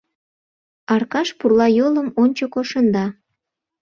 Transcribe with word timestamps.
—Аркаш 0.93 1.29
пурла 1.39 1.67
йолым 1.77 2.07
ончыко 2.21 2.61
шында. 2.69 3.05